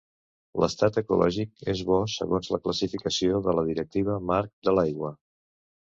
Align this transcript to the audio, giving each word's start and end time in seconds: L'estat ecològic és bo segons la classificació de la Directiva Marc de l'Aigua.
L'estat 0.61 0.95
ecològic 1.01 1.67
és 1.75 1.83
bo 1.89 1.99
segons 2.15 2.51
la 2.55 2.61
classificació 2.65 3.43
de 3.49 3.55
la 3.59 3.65
Directiva 3.71 4.17
Marc 4.31 4.53
de 4.69 4.75
l'Aigua. 4.79 5.17